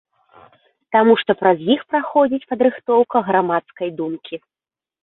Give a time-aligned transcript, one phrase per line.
[0.95, 4.35] Таму што праз іх праходзіць падрыхтоўка грамадскай думкі.